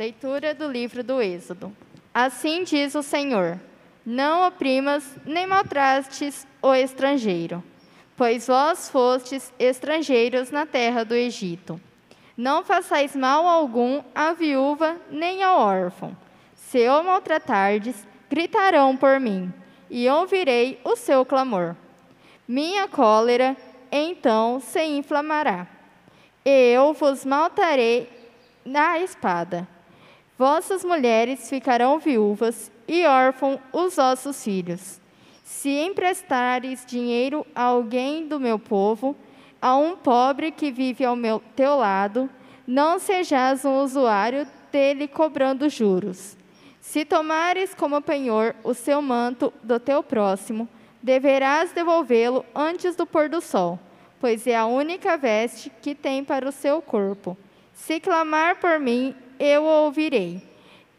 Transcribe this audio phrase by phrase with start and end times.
[0.00, 1.76] Leitura do livro do Êxodo.
[2.14, 3.60] Assim diz o Senhor:
[4.02, 7.62] Não oprimas nem maltrates o estrangeiro,
[8.16, 11.78] pois vós fostes estrangeiros na terra do Egito.
[12.34, 16.16] Não façais mal algum à viúva nem ao órfão.
[16.54, 19.52] Se o maltratardes, gritarão por mim,
[19.90, 21.76] e ouvirei o seu clamor.
[22.48, 23.54] Minha cólera
[23.92, 25.66] então se inflamará,
[26.42, 28.08] e eu vos maltarei
[28.64, 29.68] na espada.
[30.40, 34.98] Vossas mulheres ficarão viúvas e órfãos os vossos filhos.
[35.44, 39.14] Se emprestares dinheiro a alguém do meu povo,
[39.60, 42.26] a um pobre que vive ao meu teu lado,
[42.66, 46.38] não sejais um usuário dele cobrando juros.
[46.80, 50.66] Se tomares como penhor o seu manto do teu próximo,
[51.02, 53.78] deverás devolvê-lo antes do pôr do sol,
[54.18, 57.36] pois é a única veste que tem para o seu corpo.
[57.74, 60.42] Se clamar por mim, eu o ouvirei,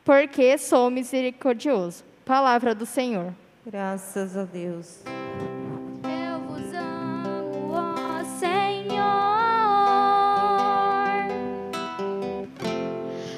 [0.03, 2.03] porque sou misericordioso.
[2.25, 3.33] Palavra do Senhor.
[3.63, 5.03] Graças a Deus.
[6.03, 8.97] Eu vos amo, ó Senhor.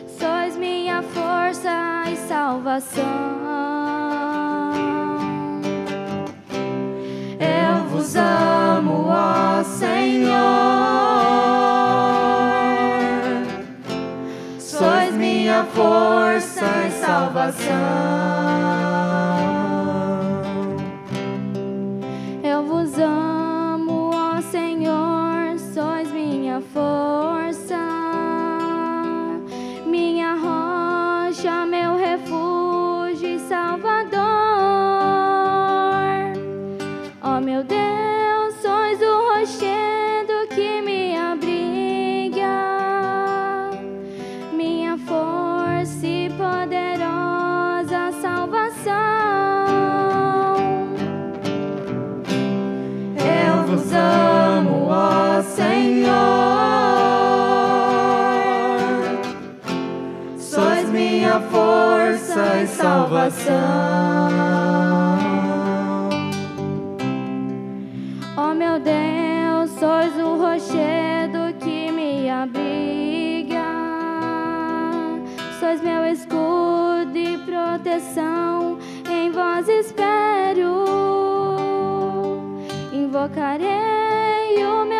[0.07, 3.03] Sois minha força e salvação.
[7.39, 10.82] Eu vos amo, ó Senhor.
[15.73, 18.42] Força e salvação.
[63.29, 64.29] Salvação.
[68.35, 73.63] Ó meu Deus, sois o rochedo que me abriga,
[75.59, 78.79] sois meu escudo e proteção,
[79.09, 80.83] em vós espero.
[82.91, 84.92] Invocarei o meu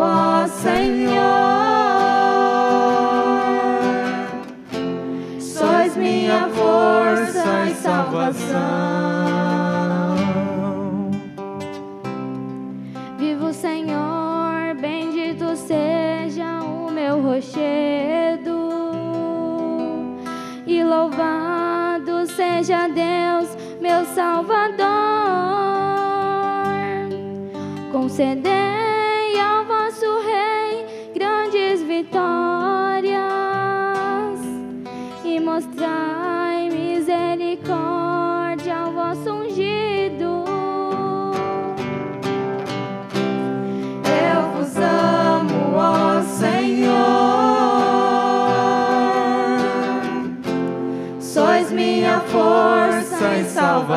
[0.00, 1.18] ó Senhor.
[5.40, 8.58] Sois minha força e salvação.
[13.18, 18.70] Viva o Senhor, bendito seja o meu rochedo,
[20.66, 24.88] e louvado seja Deus, meu Salvador.
[27.92, 28.47] Concedei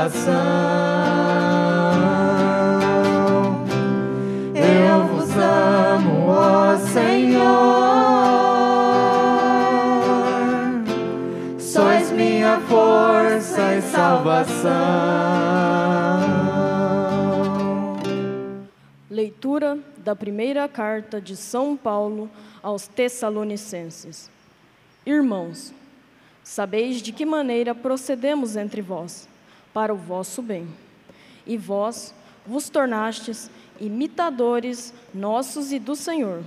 [0.10, 0.32] salvação.
[4.56, 7.42] Eu vos amo, ó Senhor.
[11.60, 14.72] Sois minha força e salvação.
[19.10, 22.30] Leitura da primeira carta de São Paulo
[22.64, 24.32] aos Tessalonicenses.
[25.06, 25.74] Irmãos,
[26.44, 29.28] sabeis de que maneira procedemos entre vós,
[29.74, 30.68] para o vosso bem.
[31.46, 32.14] E vós
[32.46, 36.44] vos tornastes imitadores nossos e do Senhor,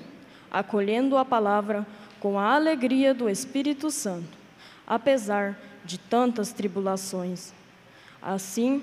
[0.50, 1.86] acolhendo a palavra
[2.20, 4.38] com a alegria do Espírito Santo,
[4.86, 7.52] apesar de tantas tribulações.
[8.22, 8.82] Assim,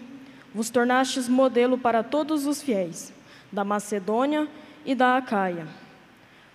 [0.53, 3.13] vos tornastes modelo para todos os fiéis,
[3.51, 4.47] da Macedônia
[4.85, 5.67] e da Acaia.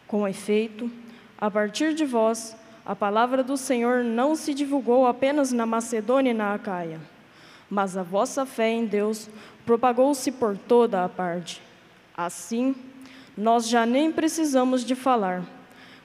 [0.06, 0.90] Com efeito,
[1.38, 6.34] a partir de vós, a palavra do Senhor não se divulgou apenas na Macedônia e
[6.34, 7.00] na Acaia,
[7.70, 9.28] mas a vossa fé em Deus
[9.64, 11.60] propagou-se por toda a parte.
[12.16, 12.74] Assim,
[13.36, 15.44] nós já nem precisamos de falar,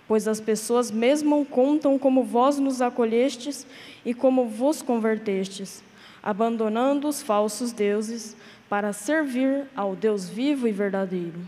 [0.08, 3.66] pois as pessoas mesmo contam como vós nos acolhestes
[4.04, 5.84] e como vos convertestes,
[6.22, 8.36] abandonando os falsos deuses
[8.68, 11.40] para servir ao Deus vivo e verdadeiro,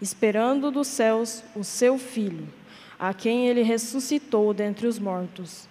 [0.00, 2.48] esperando dos céus o seu Filho,
[2.98, 5.68] a quem ele ressuscitou dentre os mortos,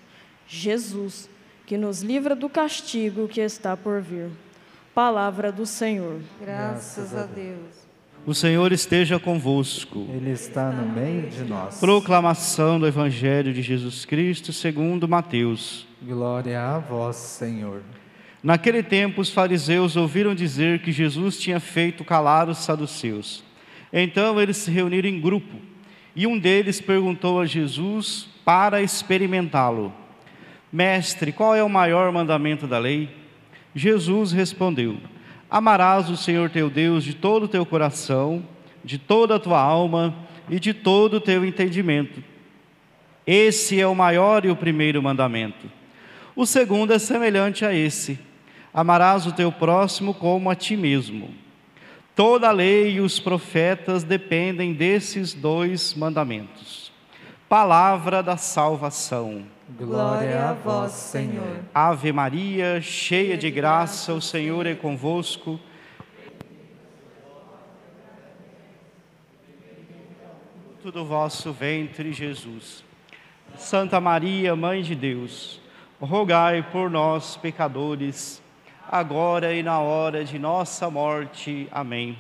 [0.48, 1.30] Jesus,
[1.68, 4.30] que nos livra do castigo que está por vir.
[4.96, 6.22] Palavra do Senhor.
[6.42, 7.86] Graças a Deus.
[8.26, 10.08] O Senhor esteja convosco.
[10.14, 11.78] Ele está no meio de nós.
[11.78, 15.86] Proclamação do Evangelho de Jesus Cristo segundo Mateus.
[16.02, 17.82] Glória a vós, Senhor.
[18.42, 23.44] Naquele tempo, os fariseus ouviram dizer que Jesus tinha feito calar os saduceus.
[23.92, 25.58] Então eles se reuniram em grupo
[26.16, 29.94] e um deles perguntou a Jesus para experimentá-lo:
[30.78, 33.10] Mestre, qual é o maior mandamento da lei?
[33.74, 34.98] Jesus respondeu:
[35.50, 38.46] Amarás o Senhor teu Deus de todo o teu coração,
[38.84, 40.14] de toda a tua alma
[40.48, 42.24] e de todo o teu entendimento.
[43.26, 45.66] Esse é o maior e o primeiro mandamento.
[46.36, 48.20] O segundo é semelhante a esse:
[48.72, 51.34] Amarás o teu próximo como a ti mesmo.
[52.16, 56.87] Toda a lei e os profetas dependem desses dois mandamentos.
[57.50, 59.44] Palavra da salvação.
[59.70, 61.60] Glória a vós, Senhor.
[61.74, 65.60] Ave Maria, cheia de graça, o Senhor é convosco.
[70.92, 72.82] do vosso ventre, Jesus.
[73.58, 75.60] Santa Maria, Mãe de Deus,
[76.00, 78.42] rogai por nós, pecadores,
[78.90, 81.68] agora e na hora de nossa morte.
[81.72, 82.18] Amém.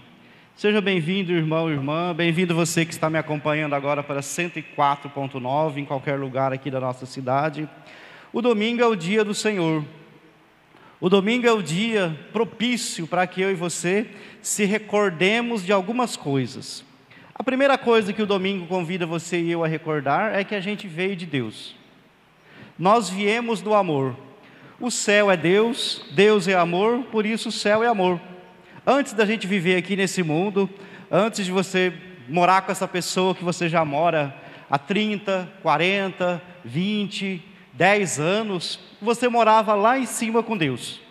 [0.58, 5.86] Seja bem-vindo, irmão e irmã, bem-vindo você que está me acompanhando agora para 104.9, em
[5.86, 7.70] qualquer lugar aqui da nossa cidade.
[8.34, 9.86] O domingo é o dia do Senhor.
[11.00, 14.10] O domingo é o dia propício para que eu e você
[14.42, 16.84] se recordemos de algumas coisas.
[17.36, 20.60] A primeira coisa que o domingo convida você e eu a recordar é que a
[20.60, 21.76] gente veio de Deus.
[22.80, 24.16] Nós viemos do amor.
[24.80, 28.20] O céu é Deus, Deus é amor, por isso o céu é amor.
[28.90, 30.70] Antes da gente viver aqui nesse mundo,
[31.12, 31.92] antes de você
[32.30, 34.34] morar com essa pessoa que você já mora
[34.70, 37.44] há 30, 40, 20,
[37.74, 41.02] 10 anos, você morava lá em cima com Deus.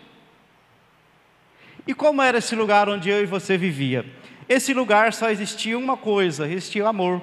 [1.85, 4.03] E como era esse lugar onde eu e você vivia?
[4.49, 7.21] Esse lugar só existia uma coisa: existia o amor.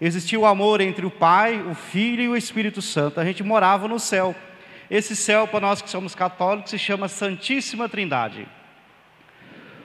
[0.00, 3.20] Existia o amor entre o Pai, o Filho e o Espírito Santo.
[3.20, 4.34] A gente morava no céu.
[4.90, 8.48] Esse céu, para nós que somos católicos, se chama Santíssima Trindade.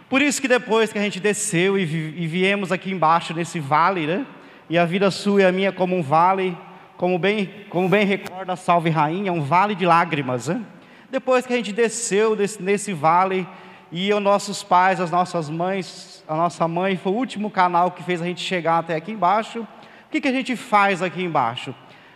[0.10, 3.60] Por isso que depois que a gente desceu e, vi, e viemos aqui embaixo nesse
[3.60, 4.26] vale, né?
[4.70, 6.56] E a vida sua e a minha como um vale,
[6.96, 10.62] como bem, como bem recorda a Salve Rainha, um vale de lágrimas, né?
[11.10, 13.48] Depois que a gente desceu desse, nesse vale
[13.92, 18.04] e os nossos pais, as nossas mães, a nossa mãe foi o último canal que
[18.04, 19.62] fez a gente chegar até aqui embaixo.
[19.62, 21.74] O que, que a gente faz aqui embaixo?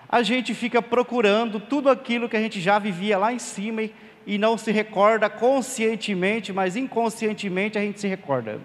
[0.08, 3.94] A gente fica procurando tudo aquilo que a gente já vivia lá em cima e,
[4.30, 8.60] e não se recorda conscientemente, mas inconscientemente a gente se recorda.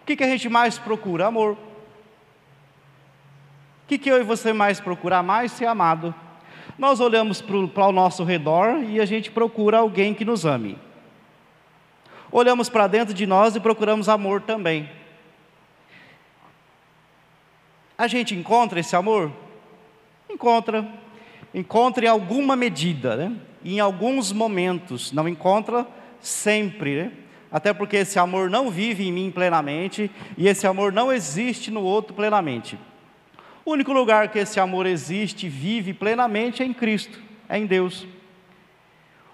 [0.00, 1.26] O que, que a gente mais procura?
[1.26, 1.52] Amor.
[1.52, 1.58] O
[3.88, 5.22] que, que eu e você mais procura?
[5.22, 6.14] Mais ser amado.
[6.78, 10.78] Nós olhamos para o nosso redor e a gente procura alguém que nos ame
[12.34, 14.90] olhamos para dentro de nós e procuramos amor também.
[17.96, 19.30] A gente encontra esse amor?
[20.28, 20.84] Encontra.
[21.54, 23.32] Encontra em alguma medida, né?
[23.64, 25.12] em alguns momentos.
[25.12, 25.86] Não encontra
[26.20, 27.12] sempre, né?
[27.50, 31.82] até porque esse amor não vive em mim plenamente e esse amor não existe no
[31.82, 32.76] outro plenamente.
[33.64, 37.64] O único lugar que esse amor existe e vive plenamente é em Cristo, é em
[37.64, 38.06] Deus.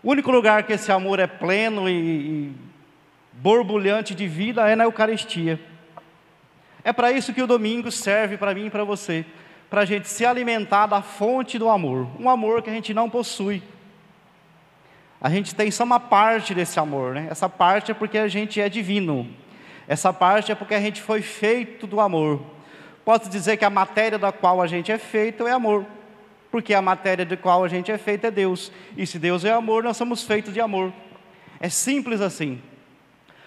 [0.03, 2.53] O único lugar que esse amor é pleno e, e
[3.33, 5.59] borbulhante de vida é na Eucaristia.
[6.85, 9.25] É para isso que o domingo serve para mim e para você,
[9.71, 13.09] para a gente se alimentar da fonte do amor, um amor que a gente não
[13.09, 13.63] possui.
[15.21, 17.29] A gente tem só uma parte desse amor, né?
[17.31, 19.29] Essa parte é porque a gente é divino.
[19.87, 22.41] Essa parte é porque a gente foi feito do amor.
[23.05, 25.87] Posso dizer que a matéria da qual a gente é feito é amor,
[26.51, 28.73] porque a matéria da qual a gente é feito é Deus.
[28.97, 30.93] E se Deus é amor, nós somos feitos de amor.
[31.61, 32.61] É simples assim.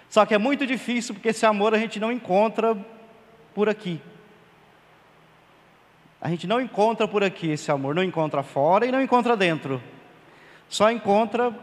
[0.10, 2.78] Só que é muito difícil porque esse amor a gente não encontra
[3.54, 4.00] por aqui.
[6.24, 9.84] A gente não encontra por aqui esse amor, não encontra fora e não encontra dentro.
[10.70, 11.54] Só encontra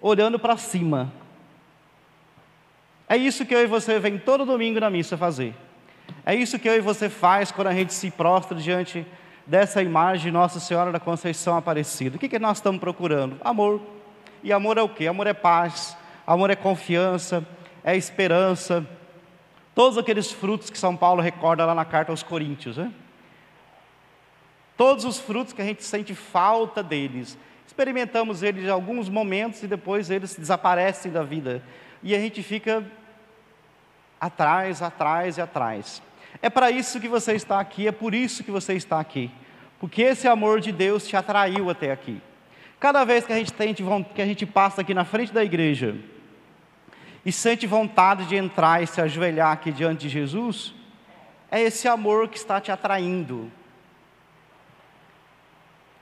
[0.00, 1.12] olhando para cima.
[3.08, 5.56] É isso que eu e você vem todo domingo na missa fazer.
[6.24, 9.04] É isso que eu e você faz quando a gente se prostra diante
[9.44, 12.14] dessa imagem de Nossa Senhora da Conceição Aparecida.
[12.14, 13.36] O que, que nós estamos procurando?
[13.40, 13.82] Amor.
[14.40, 15.08] E amor é o quê?
[15.08, 17.44] Amor é paz, amor é confiança,
[17.82, 18.86] é esperança,
[19.74, 22.76] todos aqueles frutos que São Paulo recorda lá na carta aos Coríntios.
[22.76, 22.92] Né?
[24.76, 27.38] Todos os frutos que a gente sente falta deles.
[27.66, 31.62] Experimentamos eles em alguns momentos e depois eles desaparecem da vida.
[32.02, 32.84] E a gente fica
[34.20, 36.02] atrás, atrás e atrás.
[36.42, 39.30] É para isso que você está aqui, é por isso que você está aqui.
[39.78, 42.20] Porque esse amor de Deus te atraiu até aqui.
[42.78, 45.96] Cada vez que a gente, tem, que a gente passa aqui na frente da igreja
[47.24, 50.74] e sente vontade de entrar e se ajoelhar aqui diante de Jesus,
[51.50, 53.50] é esse amor que está te atraindo.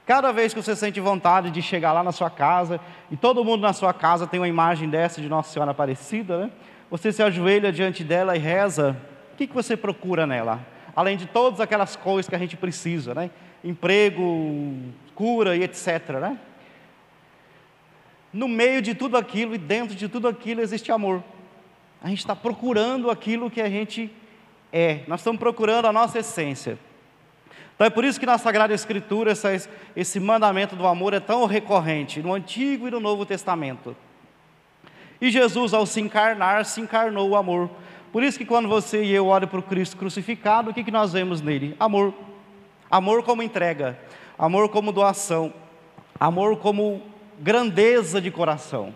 [0.06, 2.78] Cada vez que você sente vontade de chegar lá na sua casa,
[3.10, 6.50] e todo mundo na sua casa tem uma imagem dessa de Nossa Senhora Aparecida, né?
[6.90, 8.96] Você se ajoelha diante dela e reza,
[9.32, 10.60] o que, você procura nela?
[10.94, 13.30] Além de todas aquelas coisas que a gente precisa, né?
[13.64, 14.76] Emprego,
[15.14, 16.38] cura e etc, né?
[18.32, 21.24] No meio de tudo aquilo e dentro de tudo aquilo existe amor.
[22.02, 24.10] A gente está procurando aquilo que a gente
[24.76, 26.76] é, nós estamos procurando a nossa essência.
[27.74, 29.50] Então é por isso que na Sagrada Escritura essa,
[29.96, 33.96] esse mandamento do amor é tão recorrente, no Antigo e no Novo Testamento.
[35.20, 37.70] E Jesus, ao se encarnar, se encarnou o amor.
[38.12, 40.90] Por isso que quando você e eu olham para o Cristo crucificado, o que, que
[40.90, 41.74] nós vemos nele?
[41.80, 42.14] Amor.
[42.88, 43.98] Amor como entrega,
[44.38, 45.52] amor como doação,
[46.20, 47.02] amor como
[47.40, 48.94] grandeza de coração.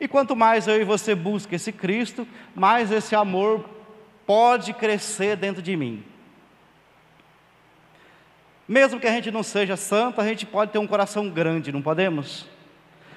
[0.00, 3.64] E quanto mais eu e você busca esse Cristo, mais esse amor
[4.26, 6.02] pode crescer dentro de mim.
[8.68, 11.80] Mesmo que a gente não seja santo, a gente pode ter um coração grande, não
[11.80, 12.46] podemos?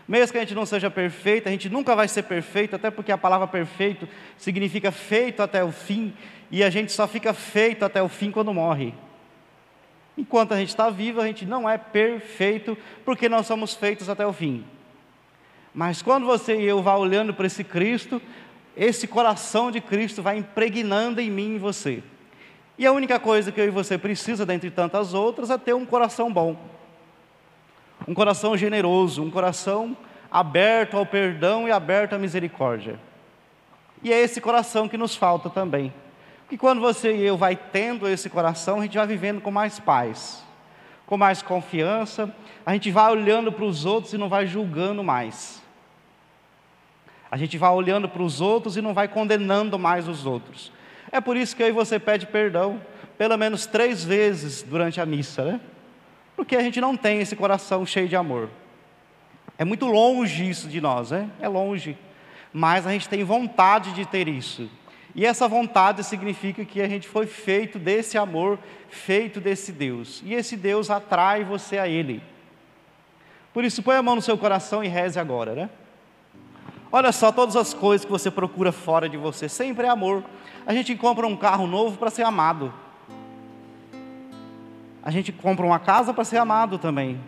[0.08, 3.12] Mesmo que a gente não seja perfeito, a gente nunca vai ser perfeito, até porque
[3.12, 6.13] a palavra perfeito significa feito até o fim,
[6.50, 8.93] e a gente só fica feito até o fim quando morre.
[10.17, 14.25] Enquanto a gente está vivo, a gente não é perfeito, porque nós somos feitos até
[14.25, 14.63] o fim.
[15.74, 18.22] Mas quando você e eu vá olhando para esse Cristo,
[18.75, 22.03] esse coração de Cristo vai impregnando em mim e em você.
[22.82, 25.86] E a única coisa que eu e você precisa, dentre tantas outras, é ter um
[25.86, 26.58] coração bom.
[28.08, 29.96] Um coração generoso, um coração
[30.32, 33.00] aberto ao perdão e aberto à misericórdia.
[34.02, 35.94] E é esse coração que nos falta também.
[36.40, 39.80] Porque quando você e eu vai tendo esse coração, a gente vai vivendo com mais
[39.80, 40.44] paz,
[41.06, 42.34] com mais confiança,
[42.66, 45.62] a gente vai olhando para os outros e não vai julgando mais.
[47.30, 50.72] A gente vai olhando para os outros e não vai condenando mais os outros.
[51.12, 52.82] É por isso que eu e você pede perdão
[53.18, 55.62] pelo menos três vezes durante a missa, né?
[56.36, 58.50] Porque a gente não tem esse coração cheio de amor.
[59.60, 61.30] É muito longe isso de nós, né?
[61.39, 61.96] É longe.
[62.51, 64.68] Mas a gente tem vontade de ter isso.
[65.13, 68.58] E essa vontade significa que a gente foi feito desse amor,
[68.89, 70.24] feito desse Deus.
[70.25, 72.24] E esse Deus atrai você a Ele.
[73.53, 75.70] Por isso, põe a mão no seu coração e reze agora, né?
[76.92, 80.24] Olha só, todas as coisas que você procura fora de você, sempre é amor.
[80.66, 82.74] A gente compra um carro novo para ser amado.
[85.02, 87.20] A gente compra uma casa para ser amado também.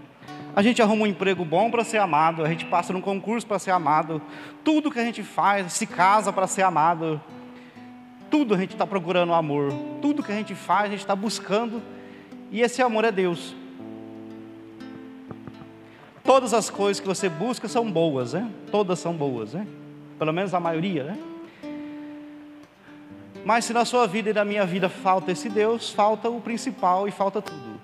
[0.55, 2.43] A gente arruma um emprego bom para ser amado.
[2.43, 4.21] A gente passa num concurso para ser amado.
[4.65, 7.19] Tudo que a gente faz, se casa para ser amado.
[8.29, 9.71] Tudo a gente está procurando amor.
[10.01, 11.81] Tudo que a gente faz, a gente está buscando.
[12.51, 13.55] E esse amor é Deus.
[16.23, 18.49] Todas as coisas que você busca são boas, né?
[18.71, 19.67] Todas são boas, né?
[20.17, 21.19] Pelo menos a maioria, né?
[23.45, 27.07] Mas se na sua vida e na minha vida falta esse Deus, falta o principal
[27.09, 27.81] e falta tudo.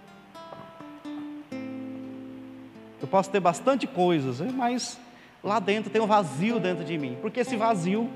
[3.02, 4.52] Eu posso ter bastante coisas, né?
[4.56, 4.98] mas
[5.44, 8.10] lá dentro tem um vazio dentro de mim, porque esse vazio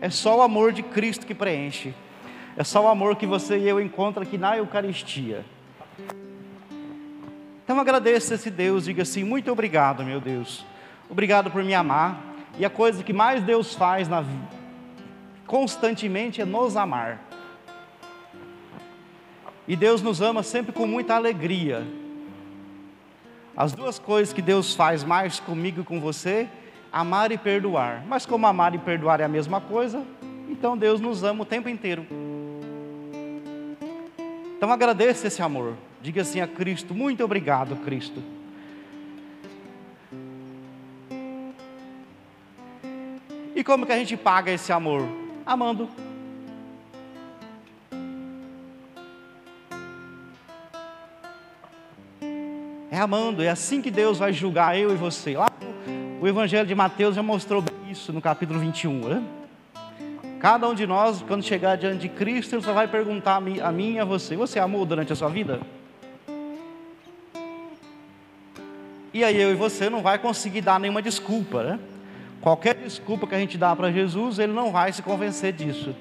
[0.00, 1.94] é só o amor de Cristo que preenche.
[2.56, 5.44] É só o amor que você e eu encontram aqui na Eucaristia.
[7.68, 10.64] Então agradeça esse Deus, diga assim: muito obrigado, meu Deus.
[11.06, 12.18] Obrigado por me amar.
[12.58, 14.24] E a coisa que mais Deus faz na
[15.46, 17.20] constantemente, é nos amar.
[19.66, 21.86] E Deus nos ama sempre com muita alegria.
[23.54, 26.48] As duas coisas que Deus faz mais comigo e com você,
[26.90, 28.02] amar e perdoar.
[28.06, 30.02] Mas como amar e perdoar é a mesma coisa,
[30.48, 32.06] então Deus nos ama o tempo inteiro.
[34.58, 35.76] Então agradeça esse amor.
[36.02, 38.20] Diga assim a Cristo: Muito obrigado, Cristo.
[43.54, 45.08] E como que a gente paga esse amor?
[45.46, 45.88] Amando.
[52.90, 55.36] É amando, é assim que Deus vai julgar eu e você.
[55.36, 55.48] Lá
[56.20, 59.08] o Evangelho de Mateus já mostrou isso no capítulo 21.
[59.08, 59.37] Né?
[60.40, 63.60] Cada um de nós, quando chegar diante de Cristo, ele só vai perguntar a mim,
[63.60, 65.60] a mim e a você: Você amou durante a sua vida?
[69.12, 71.80] E aí eu e você não vai conseguir dar nenhuma desculpa, né?
[72.40, 75.94] Qualquer desculpa que a gente dá para Jesus, ele não vai se convencer disso.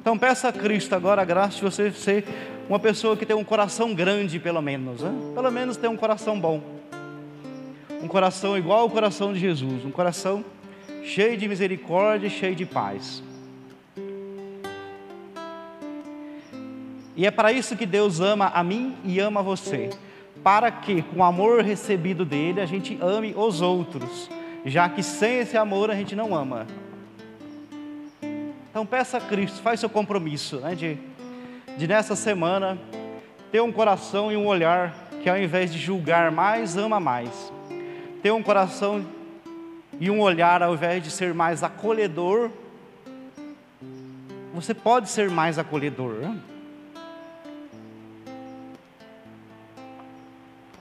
[0.00, 2.24] Então peça a Cristo agora a graça de você ser
[2.68, 5.12] uma pessoa que tem um coração grande, pelo menos, né?
[5.34, 6.62] pelo menos tem um coração bom.
[8.00, 10.44] Um coração igual ao coração de Jesus, um coração
[11.02, 13.22] cheio de misericórdia cheio de paz.
[17.16, 19.90] E é para isso que Deus ama a mim e ama você,
[20.42, 24.30] para que, com o amor recebido dele, a gente ame os outros,
[24.64, 26.66] já que sem esse amor a gente não ama.
[28.70, 30.96] Então peça a Cristo, faz seu compromisso, né, de,
[31.76, 32.78] de nessa semana
[33.50, 37.52] ter um coração e um olhar que ao invés de julgar mais, ama mais.
[38.22, 39.04] Ter um coração
[40.00, 42.50] e um olhar ao invés de ser mais acolhedor,
[44.54, 46.34] você pode ser mais acolhedor.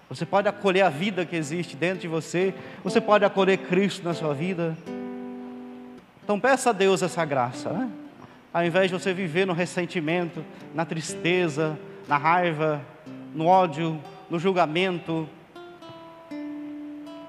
[0.08, 4.14] Você pode acolher a vida que existe dentro de você, você pode acolher Cristo na
[4.14, 4.76] sua vida.
[6.24, 7.92] Então peça a Deus essa graça, né?
[8.52, 12.82] Ao invés de você viver no ressentimento, na tristeza, na raiva,
[13.36, 15.30] no ódio, no julgamento,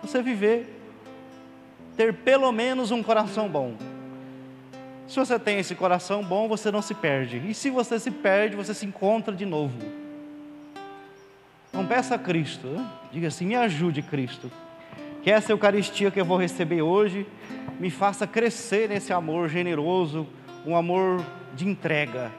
[0.03, 0.80] você viver,
[2.01, 3.75] ter pelo menos um coração bom.
[5.07, 7.43] Se você tem esse coração bom, você não se perde.
[7.47, 9.77] E se você se perde, você se encontra de novo.
[11.69, 12.91] Então peça a Cristo, né?
[13.13, 14.51] diga assim: me ajude, Cristo.
[15.23, 17.27] Que essa Eucaristia que eu vou receber hoje
[17.79, 20.27] me faça crescer nesse amor generoso,
[20.65, 21.23] um amor
[21.55, 22.33] de entrega.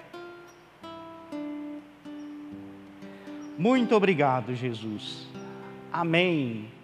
[3.60, 5.28] Muito obrigado, Jesus.
[5.94, 6.81] Amém.